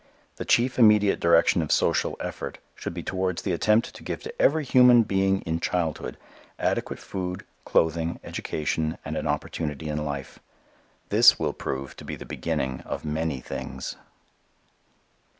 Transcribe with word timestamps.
The 0.37 0.45
chief 0.45 0.79
immediate 0.79 1.19
direction 1.19 1.61
of 1.61 1.71
social 1.71 2.17
effort 2.19 2.57
should 2.73 2.95
be 2.95 3.03
towards 3.03 3.43
the 3.43 3.51
attempt 3.53 3.93
to 3.93 4.01
give 4.03 4.23
to 4.23 4.33
every 4.41 4.65
human 4.65 5.03
being 5.03 5.41
in 5.41 5.59
childhood 5.59 6.17
adequate 6.57 6.97
food, 6.97 7.45
clothing, 7.65 8.19
education 8.23 8.97
and 9.05 9.15
an 9.15 9.27
opportunity 9.27 9.89
in 9.89 10.03
life. 10.03 10.39
This 11.09 11.37
will 11.37 11.53
prove 11.53 11.95
to 11.97 12.03
be 12.03 12.15
the 12.15 12.25
beginning 12.25 12.81
of 12.83 13.05
many 13.05 13.41
things. 13.41 13.95